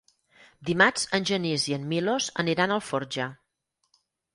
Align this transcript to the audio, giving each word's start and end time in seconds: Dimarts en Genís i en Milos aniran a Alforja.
Dimarts 0.69 1.03
en 1.19 1.29
Genís 1.33 1.67
i 1.73 1.77
en 1.79 1.87
Milos 1.95 2.33
aniran 2.47 2.77
a 2.77 2.83
Alforja. 2.83 3.33